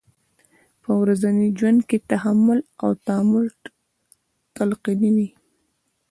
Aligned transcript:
په 0.83 0.91
ورځني 1.01 1.47
ژوند 1.57 1.79
کې 1.89 1.97
تحمل 2.11 2.59
او 2.83 2.89
تامل 3.05 3.45
تلقینوي. 4.55 5.29